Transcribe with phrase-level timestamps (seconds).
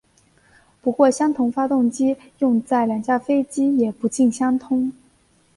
[0.81, 4.91] 不过相同发动机用在两架飞机也不尽相通。